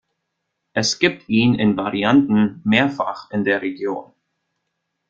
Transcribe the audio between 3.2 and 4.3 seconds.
in der Region.